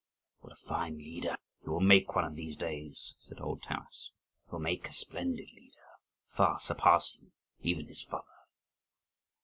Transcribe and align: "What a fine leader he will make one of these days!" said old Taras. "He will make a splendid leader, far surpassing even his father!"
"What 0.39 0.51
a 0.51 0.55
fine 0.55 0.97
leader 0.97 1.37
he 1.59 1.69
will 1.69 1.79
make 1.79 2.15
one 2.15 2.25
of 2.25 2.33
these 2.33 2.57
days!" 2.57 3.17
said 3.19 3.39
old 3.39 3.61
Taras. 3.61 4.11
"He 4.47 4.51
will 4.51 4.59
make 4.59 4.87
a 4.87 4.93
splendid 4.93 5.51
leader, 5.53 5.99
far 6.27 6.59
surpassing 6.59 7.33
even 7.61 7.85
his 7.85 8.01
father!" 8.01 8.25